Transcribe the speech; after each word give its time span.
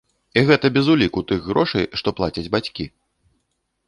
І 0.39 0.43
гэта 0.45 0.69
без 0.77 0.87
уліку 0.93 1.19
тых 1.31 1.39
грошай, 1.49 1.85
што 2.01 2.13
плацяць 2.21 2.47
бацькі. 2.57 2.87